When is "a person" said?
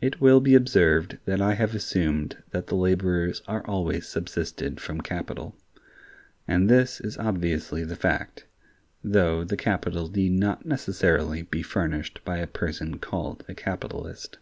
12.38-13.00